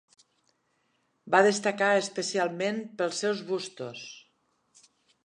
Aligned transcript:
Va 1.35 1.41
destacar 1.47 1.89
especialment 1.99 2.79
pels 3.03 3.21
seus 3.25 3.45
bustos. 3.51 4.03